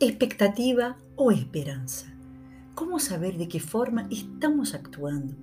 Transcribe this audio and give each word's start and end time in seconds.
expectativa 0.00 0.96
o 1.14 1.30
esperanza. 1.30 2.06
¿Cómo 2.74 2.98
saber 2.98 3.36
de 3.36 3.48
qué 3.48 3.60
forma 3.60 4.08
estamos 4.10 4.72
actuando? 4.72 5.34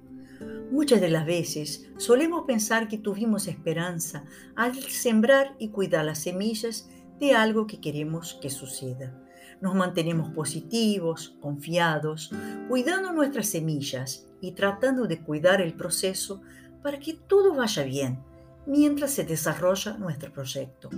Muchas 0.71 0.99
de 0.99 1.09
las 1.09 1.27
veces 1.27 1.87
solemos 1.97 2.45
pensar 2.47 2.87
que 2.87 2.97
tuvimos 2.97 3.47
esperanza 3.47 4.23
al 4.55 4.73
sembrar 4.75 5.55
y 5.59 5.69
cuidar 5.69 6.05
las 6.05 6.17
semillas 6.17 6.89
de 7.19 7.35
algo 7.35 7.67
que 7.67 7.79
queremos 7.79 8.39
que 8.41 8.49
suceda. 8.49 9.23
Nos 9.61 9.75
mantenemos 9.75 10.33
positivos, 10.33 11.37
confiados, 11.39 12.31
cuidando 12.67 13.11
nuestras 13.11 13.49
semillas 13.49 14.27
y 14.41 14.53
tratando 14.53 15.05
de 15.05 15.21
cuidar 15.21 15.61
el 15.61 15.73
proceso 15.73 16.41
para 16.81 16.99
que 16.99 17.13
todo 17.13 17.53
vaya 17.53 17.83
bien 17.83 18.19
mientras 18.65 19.11
se 19.11 19.23
desarrolla 19.23 19.97
nuestro 19.97 20.33
proyecto. 20.33 20.89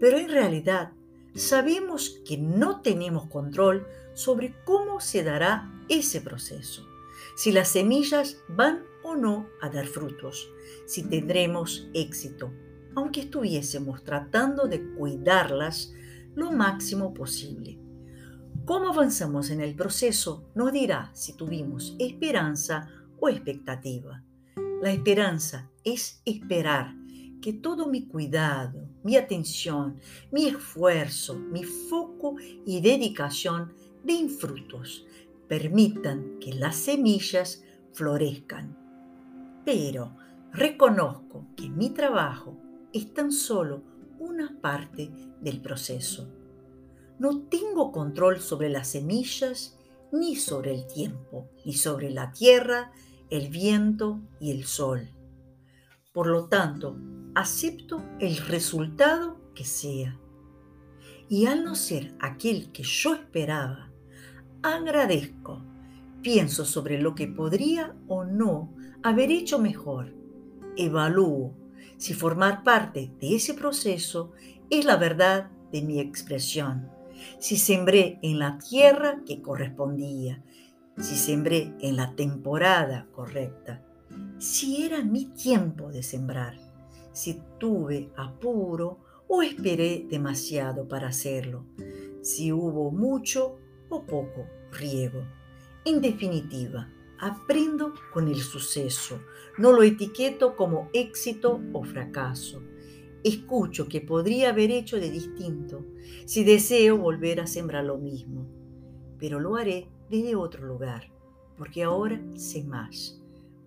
Pero 0.00 0.16
en 0.16 0.30
realidad 0.30 0.92
sabemos 1.34 2.20
que 2.26 2.38
no 2.38 2.80
tenemos 2.80 3.26
control 3.26 3.86
sobre 4.14 4.54
cómo 4.64 5.00
se 5.00 5.22
dará 5.22 5.70
ese 5.88 6.20
proceso, 6.20 6.86
si 7.36 7.52
las 7.52 7.68
semillas 7.68 8.38
van 8.48 8.84
o 9.02 9.16
no 9.16 9.48
a 9.60 9.68
dar 9.68 9.86
frutos, 9.86 10.50
si 10.86 11.02
tendremos 11.08 11.88
éxito, 11.94 12.52
aunque 12.94 13.20
estuviésemos 13.20 14.02
tratando 14.04 14.66
de 14.66 14.82
cuidarlas 14.94 15.92
lo 16.34 16.52
máximo 16.52 17.14
posible. 17.14 17.78
Cómo 18.64 18.90
avanzamos 18.90 19.50
en 19.50 19.60
el 19.60 19.74
proceso 19.74 20.44
nos 20.54 20.72
dirá 20.72 21.10
si 21.14 21.32
tuvimos 21.34 21.96
esperanza 21.98 22.88
o 23.18 23.28
expectativa. 23.28 24.22
La 24.82 24.92
esperanza 24.92 25.70
es 25.84 26.22
esperar 26.24 26.99
que 27.40 27.52
todo 27.52 27.86
mi 27.86 28.06
cuidado, 28.06 28.88
mi 29.02 29.16
atención, 29.16 29.98
mi 30.30 30.46
esfuerzo, 30.46 31.36
mi 31.36 31.64
foco 31.64 32.36
y 32.66 32.80
dedicación 32.80 33.72
den 34.04 34.30
frutos, 34.30 35.06
permitan 35.48 36.38
que 36.38 36.52
las 36.52 36.76
semillas 36.76 37.64
florezcan. 37.92 38.76
Pero 39.64 40.16
reconozco 40.52 41.46
que 41.56 41.68
mi 41.68 41.90
trabajo 41.90 42.56
es 42.92 43.12
tan 43.12 43.32
solo 43.32 43.82
una 44.18 44.60
parte 44.60 45.10
del 45.40 45.60
proceso. 45.60 46.28
No 47.18 47.42
tengo 47.42 47.92
control 47.92 48.40
sobre 48.40 48.68
las 48.68 48.88
semillas, 48.88 49.76
ni 50.12 50.36
sobre 50.36 50.74
el 50.74 50.86
tiempo, 50.86 51.48
ni 51.64 51.74
sobre 51.74 52.10
la 52.10 52.32
tierra, 52.32 52.92
el 53.28 53.48
viento 53.48 54.20
y 54.40 54.50
el 54.50 54.64
sol. 54.64 55.10
Por 56.12 56.26
lo 56.26 56.46
tanto, 56.46 56.96
acepto 57.40 58.04
el 58.18 58.36
resultado 58.36 59.40
que 59.54 59.64
sea. 59.64 60.18
Y 61.26 61.46
al 61.46 61.64
no 61.64 61.74
ser 61.74 62.14
aquel 62.20 62.70
que 62.70 62.82
yo 62.82 63.14
esperaba, 63.14 63.90
agradezco, 64.62 65.64
pienso 66.20 66.66
sobre 66.66 67.00
lo 67.00 67.14
que 67.14 67.28
podría 67.28 67.96
o 68.08 68.24
no 68.24 68.74
haber 69.02 69.30
hecho 69.30 69.58
mejor, 69.58 70.14
evalúo 70.76 71.54
si 71.96 72.12
formar 72.12 72.62
parte 72.62 73.10
de 73.18 73.36
ese 73.36 73.54
proceso 73.54 74.32
es 74.68 74.84
la 74.84 74.96
verdad 74.96 75.50
de 75.72 75.80
mi 75.80 75.98
expresión, 75.98 76.90
si 77.38 77.56
sembré 77.56 78.18
en 78.22 78.38
la 78.38 78.58
tierra 78.58 79.22
que 79.24 79.40
correspondía, 79.40 80.42
si 80.98 81.16
sembré 81.16 81.74
en 81.80 81.96
la 81.96 82.14
temporada 82.16 83.06
correcta, 83.12 83.82
si 84.38 84.84
era 84.84 85.02
mi 85.02 85.24
tiempo 85.24 85.90
de 85.90 86.02
sembrar 86.02 86.69
si 87.12 87.42
tuve 87.58 88.10
apuro 88.16 88.98
o 89.28 89.42
esperé 89.42 90.06
demasiado 90.08 90.88
para 90.88 91.08
hacerlo, 91.08 91.64
si 92.20 92.52
hubo 92.52 92.90
mucho 92.90 93.58
o 93.88 94.04
poco 94.04 94.46
riego. 94.72 95.22
En 95.84 96.00
definitiva, 96.00 96.88
aprendo 97.18 97.94
con 98.12 98.28
el 98.28 98.40
suceso, 98.40 99.20
no 99.58 99.72
lo 99.72 99.82
etiqueto 99.82 100.56
como 100.56 100.90
éxito 100.92 101.60
o 101.72 101.84
fracaso. 101.84 102.62
Escucho 103.22 103.88
que 103.88 104.00
podría 104.00 104.50
haber 104.50 104.70
hecho 104.70 104.96
de 104.96 105.10
distinto 105.10 105.84
si 106.24 106.42
deseo 106.44 106.96
volver 106.96 107.40
a 107.40 107.46
sembrar 107.46 107.84
lo 107.84 107.98
mismo, 107.98 108.46
pero 109.18 109.38
lo 109.38 109.56
haré 109.56 109.88
desde 110.08 110.34
otro 110.34 110.66
lugar, 110.66 111.12
porque 111.56 111.82
ahora 111.82 112.20
sé 112.34 112.64
más, 112.64 113.22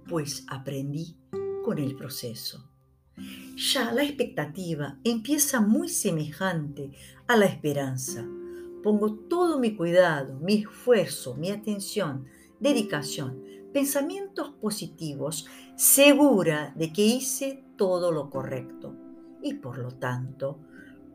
pues 0.10 0.46
aprendí 0.50 1.16
con 1.64 1.78
el 1.78 1.96
proceso. 1.96 2.73
Ya 3.16 3.92
la 3.92 4.04
expectativa 4.04 4.98
empieza 5.04 5.62
muy 5.62 5.88
semejante 5.88 6.92
a 7.28 7.38
la 7.38 7.46
esperanza. 7.46 8.26
Pongo 8.82 9.14
todo 9.14 9.60
mi 9.60 9.76
cuidado, 9.76 10.40
mi 10.40 10.64
esfuerzo, 10.64 11.36
mi 11.36 11.52
atención, 11.52 12.26
dedicación, 12.60 13.44
pensamientos 13.72 14.50
positivos, 14.62 15.48
segura 15.76 16.74
de 16.76 16.92
que 16.92 17.04
hice 17.04 17.64
todo 17.78 18.12
lo 18.12 18.30
correcto 18.30 18.96
y 19.42 19.56
por 19.56 19.78
lo 19.78 19.92
tanto 19.92 20.60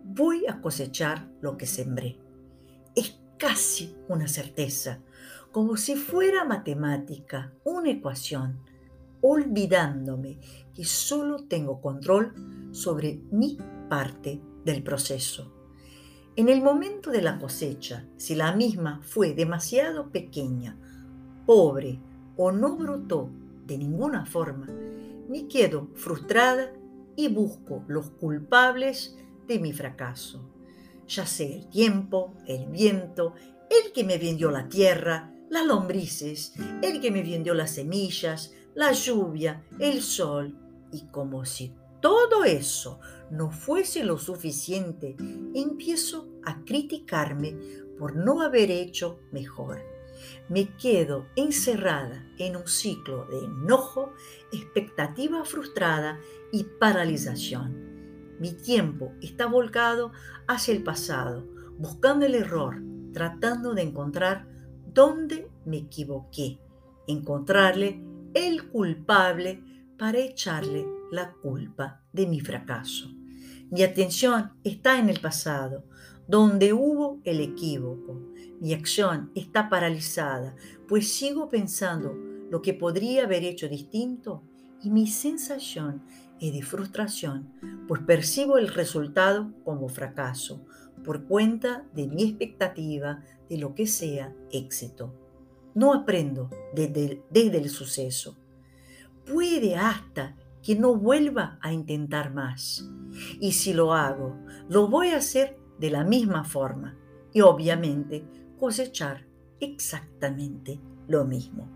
voy 0.04 0.46
a 0.46 0.60
cosechar 0.60 1.28
lo 1.40 1.56
que 1.56 1.66
sembré. 1.66 2.18
Es 2.94 3.18
casi 3.38 3.94
una 4.08 4.28
certeza, 4.28 5.00
como 5.52 5.76
si 5.76 5.96
fuera 5.96 6.44
matemática, 6.44 7.52
una 7.64 7.90
ecuación 7.90 8.60
olvidándome 9.20 10.38
que 10.74 10.84
solo 10.84 11.44
tengo 11.44 11.80
control 11.80 12.34
sobre 12.72 13.20
mi 13.30 13.58
parte 13.88 14.40
del 14.64 14.82
proceso. 14.82 15.54
En 16.36 16.48
el 16.48 16.62
momento 16.62 17.10
de 17.10 17.22
la 17.22 17.38
cosecha, 17.38 18.06
si 18.16 18.34
la 18.36 18.54
misma 18.54 19.00
fue 19.02 19.34
demasiado 19.34 20.10
pequeña, 20.10 20.78
pobre 21.46 22.00
o 22.36 22.52
no 22.52 22.76
brotó 22.76 23.30
de 23.66 23.76
ninguna 23.76 24.24
forma, 24.24 24.66
me 25.28 25.48
quedo 25.48 25.88
frustrada 25.94 26.72
y 27.16 27.28
busco 27.28 27.84
los 27.88 28.10
culpables 28.10 29.16
de 29.48 29.58
mi 29.58 29.72
fracaso. 29.72 30.48
Ya 31.08 31.26
sé 31.26 31.56
el 31.56 31.68
tiempo, 31.68 32.34
el 32.46 32.66
viento, 32.66 33.34
el 33.68 33.92
que 33.92 34.04
me 34.04 34.18
vendió 34.18 34.50
la 34.50 34.68
tierra, 34.68 35.34
las 35.50 35.66
lombrices, 35.66 36.52
el 36.82 37.00
que 37.00 37.10
me 37.10 37.22
vendió 37.22 37.54
las 37.54 37.72
semillas, 37.72 38.52
la 38.78 38.92
lluvia, 38.92 39.64
el 39.80 40.02
sol, 40.02 40.56
y 40.92 41.08
como 41.08 41.44
si 41.44 41.74
todo 42.00 42.44
eso 42.44 43.00
no 43.28 43.50
fuese 43.50 44.04
lo 44.04 44.18
suficiente, 44.18 45.16
empiezo 45.52 46.28
a 46.44 46.62
criticarme 46.64 47.56
por 47.98 48.14
no 48.14 48.40
haber 48.40 48.70
hecho 48.70 49.18
mejor. 49.32 49.82
Me 50.48 50.76
quedo 50.76 51.26
encerrada 51.34 52.24
en 52.38 52.54
un 52.54 52.68
ciclo 52.68 53.24
de 53.24 53.46
enojo, 53.46 54.12
expectativa 54.52 55.44
frustrada 55.44 56.20
y 56.52 56.62
paralización. 56.62 58.36
Mi 58.38 58.52
tiempo 58.52 59.12
está 59.20 59.46
volcado 59.46 60.12
hacia 60.46 60.72
el 60.72 60.84
pasado, 60.84 61.44
buscando 61.78 62.26
el 62.26 62.36
error, 62.36 62.80
tratando 63.12 63.74
de 63.74 63.82
encontrar 63.82 64.46
dónde 64.86 65.50
me 65.64 65.78
equivoqué, 65.78 66.60
encontrarle 67.08 68.04
el 68.34 68.68
culpable 68.68 69.62
para 69.98 70.18
echarle 70.18 70.86
la 71.10 71.32
culpa 71.32 72.02
de 72.12 72.26
mi 72.26 72.40
fracaso. 72.40 73.10
Mi 73.70 73.82
atención 73.82 74.52
está 74.64 74.98
en 74.98 75.08
el 75.08 75.20
pasado, 75.20 75.84
donde 76.26 76.72
hubo 76.72 77.20
el 77.24 77.40
equívoco. 77.40 78.20
Mi 78.60 78.72
acción 78.72 79.30
está 79.34 79.68
paralizada, 79.68 80.54
pues 80.86 81.12
sigo 81.12 81.48
pensando 81.48 82.14
lo 82.50 82.62
que 82.62 82.74
podría 82.74 83.24
haber 83.24 83.44
hecho 83.44 83.68
distinto 83.68 84.42
y 84.82 84.90
mi 84.90 85.06
sensación 85.06 86.02
es 86.40 86.52
de 86.52 86.62
frustración, 86.62 87.52
pues 87.86 88.00
percibo 88.02 88.58
el 88.58 88.68
resultado 88.68 89.52
como 89.64 89.88
fracaso, 89.88 90.64
por 91.04 91.24
cuenta 91.24 91.84
de 91.94 92.06
mi 92.06 92.22
expectativa 92.24 93.22
de 93.48 93.58
lo 93.58 93.74
que 93.74 93.86
sea 93.86 94.34
éxito. 94.50 95.27
No 95.78 95.94
aprendo 95.94 96.50
desde, 96.74 97.22
el 97.32 97.70
suceso. 97.70 98.36
Puede 99.24 99.76
hasta 99.76 100.34
que 100.60 100.74
no 100.74 100.96
vuelva 100.96 101.56
a 101.62 101.72
intentar 101.72 102.34
más. 102.34 102.90
Y 103.38 103.52
si 103.52 103.72
lo 103.72 103.94
hago, 103.94 104.36
lo 104.68 104.88
voy 104.88 105.10
a 105.10 105.18
hacer 105.18 105.56
de 105.78 105.92
la 105.92 106.02
misma 106.02 106.42
forma 106.42 106.98
y 107.32 107.42
obviamente 107.42 108.24
cosechar 108.58 109.24
exactamente 109.60 110.80
lo 111.06 111.24
mismo. 111.24 111.68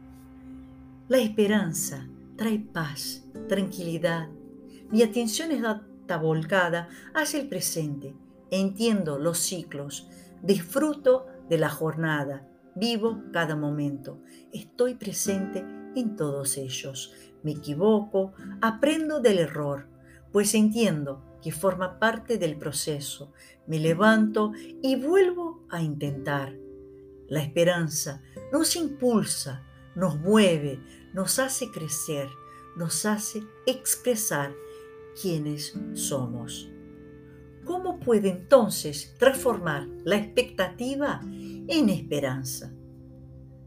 La 1.07 1.19
esperanza 1.19 2.09
trae 2.35 2.59
paz, 2.59 3.25
tranquilidad. 3.49 4.31
Mi 4.91 5.05
atención 5.05 5.53
está 5.53 6.17
volcada 6.17 6.89
hacia 7.15 7.39
el 7.39 7.49
presente. 7.49 8.17
Entiendo 8.51 9.21
los 9.21 9.39
ciclos, 9.39 10.09
disfruto 10.43 11.27
de 11.49 11.59
la 11.59 11.69
jornada 11.69 12.49
Vivo 12.75 13.23
cada 13.33 13.55
momento, 13.55 14.23
estoy 14.53 14.95
presente 14.95 15.65
en 15.95 16.17
todos 16.17 16.57
ellos. 16.57 17.13
Me 17.43 17.53
equivoco, 17.53 18.33
aprendo 18.61 19.21
del 19.21 19.41
error, 19.41 19.89
pues 20.33 20.55
entiendo 20.55 21.23
que 21.43 21.53
forma 21.53 21.99
parte 21.99 22.39
del 22.39 22.57
proceso. 22.57 23.33
Me 23.67 23.79
levanto 23.79 24.53
y 24.83 24.97
vuelvo 24.97 25.67
a 25.69 25.83
intentar. 25.83 26.57
La 27.29 27.43
esperanza 27.43 28.23
nos 28.53 28.77
impulsa, 28.77 29.63
nos 29.95 30.19
mueve, 30.19 30.81
nos 31.13 31.39
hace 31.39 31.71
crecer, 31.71 32.29
nos 32.77 33.05
hace 33.05 33.43
expresar 33.67 34.55
quiénes 35.21 35.79
somos. 35.95 36.72
¿Cómo 37.65 38.01
puede 38.01 38.29
entonces 38.31 39.15
transformar 39.19 39.87
la 40.05 40.17
expectativa 40.17 41.21
en 41.23 41.89
esperanza? 41.89 42.73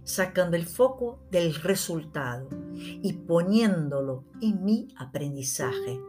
Sacando 0.04 0.58
el 0.58 0.66
foco 0.66 1.20
del 1.32 1.56
resultado 1.56 2.50
y 2.74 3.14
poniéndolo 3.14 4.26
en 4.42 4.64
mi 4.64 4.88
aprendizaje, 4.98 6.00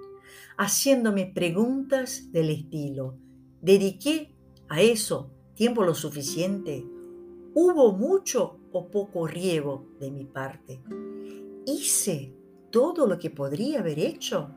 haciéndome 0.59 1.27
preguntas 1.27 2.33
del 2.33 2.51
estilo, 2.51 3.17
¿dediqué 3.63 4.35
a 4.69 4.83
eso 4.83 5.31
tiempo 5.55 5.85
lo 5.85 5.95
suficiente? 5.95 6.85
¿Hubo 7.55 7.93
mucho 7.93 8.59
o 8.73 8.91
poco 8.91 9.27
riego 9.27 9.87
de 10.01 10.11
mi 10.11 10.25
parte? 10.25 10.83
¿Hice 11.65 12.35
todo 12.71 13.07
lo 13.07 13.19
que 13.19 13.31
podría 13.31 13.81
haber 13.81 13.99
hecho? 13.99 14.51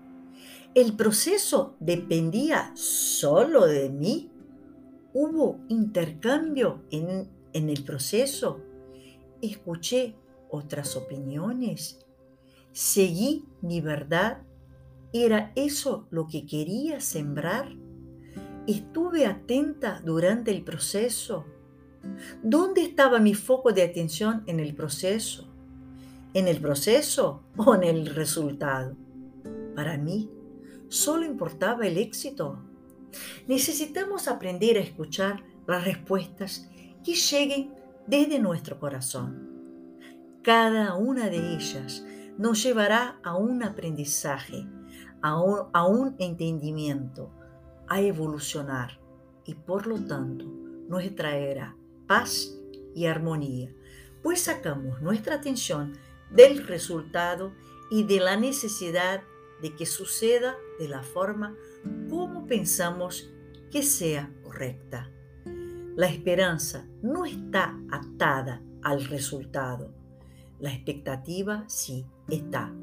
¿El 0.75 0.95
proceso 0.95 1.75
dependía 1.79 2.71
solo 2.75 3.65
de 3.65 3.89
mí? 3.89 4.31
¿Hubo 5.13 5.59
intercambio 5.67 6.83
en, 6.91 7.27
en 7.53 7.69
el 7.69 7.83
proceso? 7.83 8.61
¿Escuché 9.41 10.15
otras 10.51 10.95
opiniones? 10.95 12.05
¿Seguí 12.71 13.45
mi 13.61 13.81
verdad? 13.81 14.43
¿Era 15.11 15.51
eso 15.55 16.07
lo 16.11 16.27
que 16.27 16.45
quería 16.45 16.99
sembrar? 16.99 17.75
¿Estuve 18.67 19.25
atenta 19.25 20.01
durante 20.05 20.51
el 20.51 20.63
proceso? 20.63 21.45
¿Dónde 22.43 22.83
estaba 22.83 23.17
mi 23.17 23.33
foco 23.33 23.71
de 23.71 23.81
atención 23.81 24.43
en 24.45 24.59
el 24.59 24.75
proceso? 24.75 25.47
¿En 26.35 26.47
el 26.47 26.61
proceso 26.61 27.41
o 27.57 27.73
en 27.73 27.83
el 27.83 28.05
resultado? 28.05 28.95
Para 29.75 29.97
mí, 29.97 30.29
solo 30.89 31.25
importaba 31.25 31.87
el 31.87 31.97
éxito. 31.97 32.59
Necesitamos 33.47 34.27
aprender 34.27 34.77
a 34.77 34.81
escuchar 34.81 35.43
las 35.67 35.85
respuestas 35.85 36.69
que 37.03 37.13
lleguen 37.13 37.73
desde 38.07 38.39
nuestro 38.39 38.79
corazón. 38.79 39.47
Cada 40.43 40.95
una 40.95 41.29
de 41.29 41.53
ellas 41.53 42.03
nos 42.37 42.61
llevará 42.63 43.19
a 43.23 43.35
un 43.35 43.63
aprendizaje, 43.63 44.65
a 45.21 45.39
un, 45.41 45.67
a 45.73 45.85
un 45.85 46.15
entendimiento, 46.19 47.31
a 47.87 48.01
evolucionar 48.01 48.99
y 49.45 49.53
por 49.55 49.87
lo 49.87 50.03
tanto 50.05 50.45
nos 50.87 51.15
traerá 51.15 51.75
paz 52.07 52.55
y 52.95 53.05
armonía, 53.05 53.73
pues 54.23 54.41
sacamos 54.41 55.01
nuestra 55.01 55.35
atención 55.35 55.93
del 56.31 56.65
resultado 56.67 57.53
y 57.91 58.03
de 58.03 58.19
la 58.19 58.37
necesidad 58.37 59.21
de 59.61 59.75
que 59.75 59.85
suceda 59.85 60.55
de 60.79 60.87
la 60.87 61.03
forma 61.03 61.55
como 62.09 62.47
pensamos 62.47 63.29
que 63.69 63.83
sea 63.83 64.33
correcta. 64.43 65.11
La 65.95 66.07
esperanza 66.07 66.87
no 67.01 67.25
está 67.25 67.77
atada 67.91 68.63
al 68.81 69.05
resultado. 69.05 69.93
La 70.59 70.73
expectativa 70.73 71.65
sí 71.67 72.05
está. 72.29 72.73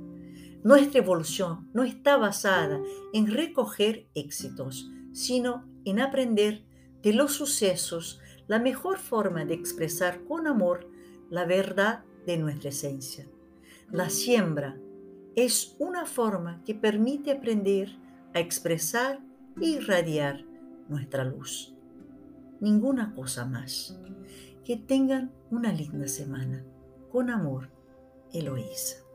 Nuestra 0.62 1.00
evolución 1.00 1.70
no 1.72 1.82
está 1.84 2.16
basada 2.16 2.80
en 3.12 3.32
recoger 3.32 4.08
éxitos, 4.14 4.90
sino 5.12 5.64
en 5.84 6.00
aprender 6.00 6.64
de 7.02 7.12
los 7.12 7.32
sucesos 7.32 8.20
la 8.48 8.58
mejor 8.58 8.98
forma 8.98 9.44
de 9.44 9.54
expresar 9.54 10.24
con 10.24 10.46
amor 10.46 10.90
la 11.30 11.44
verdad 11.44 12.04
de 12.26 12.36
nuestra 12.36 12.70
esencia. 12.70 13.28
La 13.90 14.10
siembra 14.10 14.76
es 15.36 15.76
una 15.78 16.06
forma 16.06 16.62
que 16.64 16.74
permite 16.74 17.30
aprender 17.30 17.94
a 18.34 18.40
expresar 18.40 19.20
e 19.60 19.66
irradiar 19.66 20.44
nuestra 20.88 21.24
luz. 21.24 21.74
Ninguna 22.58 23.14
cosa 23.14 23.44
más. 23.44 24.00
Que 24.64 24.76
tengan 24.76 25.30
una 25.50 25.72
linda 25.72 26.08
semana. 26.08 26.64
Con 27.12 27.30
amor, 27.30 27.70
Eloísa. 28.32 29.05